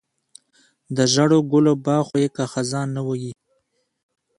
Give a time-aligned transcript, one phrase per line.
[0.95, 3.31] د ژړو ګلو باغ خو یې که خزان نه وي.